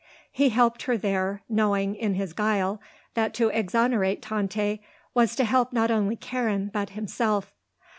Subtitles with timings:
[0.31, 2.81] He helped her there, knowing, in his guile,
[3.13, 4.81] that to exonerate Tante
[5.13, 7.53] was to help not only Karen but himself.